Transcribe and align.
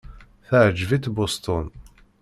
Teɛjeb-itt 0.47 1.11
Boston. 1.15 1.65